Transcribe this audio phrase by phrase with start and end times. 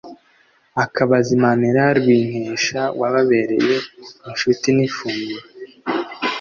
[0.83, 3.75] Akabazimanira Rwinkesha wababereye
[4.29, 5.45] inshuti n' ifunguro.